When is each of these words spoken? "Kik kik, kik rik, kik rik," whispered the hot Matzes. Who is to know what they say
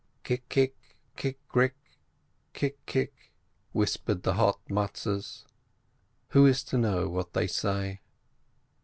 "Kik 0.23 0.49
kik, 0.49 0.75
kik 1.15 1.37
rik, 1.53 1.75
kik 2.53 2.79
rik," 2.95 3.31
whispered 3.71 4.23
the 4.23 4.33
hot 4.33 4.59
Matzes. 4.67 5.45
Who 6.29 6.47
is 6.47 6.63
to 6.63 6.79
know 6.79 7.07
what 7.07 7.33
they 7.33 7.45
say 7.45 7.99